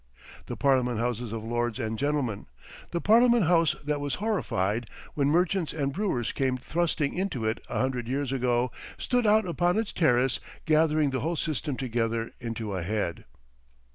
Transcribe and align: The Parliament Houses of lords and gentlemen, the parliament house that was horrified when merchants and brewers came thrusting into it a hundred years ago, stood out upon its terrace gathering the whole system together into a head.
The 0.47 0.57
Parliament 0.57 0.97
Houses 0.97 1.31
of 1.31 1.43
lords 1.43 1.77
and 1.77 1.95
gentlemen, 1.99 2.47
the 2.89 2.99
parliament 2.99 3.43
house 3.45 3.75
that 3.83 4.01
was 4.01 4.15
horrified 4.15 4.89
when 5.13 5.27
merchants 5.27 5.73
and 5.73 5.93
brewers 5.93 6.31
came 6.31 6.57
thrusting 6.57 7.13
into 7.13 7.45
it 7.45 7.63
a 7.69 7.77
hundred 7.81 8.07
years 8.07 8.31
ago, 8.31 8.71
stood 8.97 9.27
out 9.27 9.47
upon 9.47 9.77
its 9.77 9.93
terrace 9.93 10.39
gathering 10.65 11.11
the 11.11 11.19
whole 11.19 11.35
system 11.35 11.77
together 11.77 12.31
into 12.39 12.73
a 12.73 12.81
head. 12.81 13.25